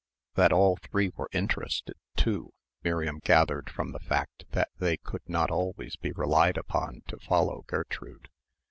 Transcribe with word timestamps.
That 0.33 0.51
all 0.51 0.77
three 0.77 1.11
were 1.15 1.29
interested, 1.31 1.93
too, 2.15 2.53
Miriam 2.83 3.19
gathered 3.19 3.69
from 3.69 3.91
the 3.91 3.99
fact 3.99 4.45
that 4.49 4.69
they 4.79 4.97
could 4.97 5.21
not 5.29 5.51
always 5.51 5.95
be 5.95 6.11
relied 6.11 6.57
upon 6.57 7.03
to 7.05 7.19
follow 7.19 7.65
Gertrude. 7.67 8.29